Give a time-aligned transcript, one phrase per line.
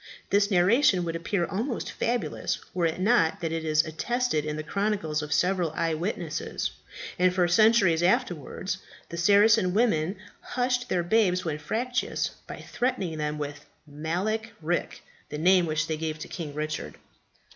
[0.31, 4.63] This narration would appear almost fabulous, were it not that it is attested in the
[4.63, 6.71] chronicles of several eye witnesses,
[7.19, 8.79] and for centuries afterwards
[9.09, 15.37] the Saracen women hushed their babes when fractious by threatening them with Malek Rik, the
[15.37, 16.95] name which they gave to King Richard.